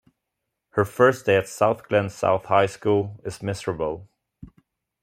[0.69, 4.09] Her first day at South Glen South High School is miserable.